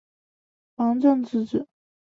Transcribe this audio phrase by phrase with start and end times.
[0.77, 1.67] 王震之子。